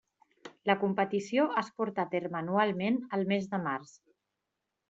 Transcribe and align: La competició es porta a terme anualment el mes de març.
La 0.69 0.75
competició 0.83 1.45
es 1.63 1.69
porta 1.81 2.05
a 2.07 2.13
terme 2.15 2.39
anualment 2.41 3.01
el 3.19 3.29
mes 3.33 3.49
de 3.53 3.61
març. 3.71 3.97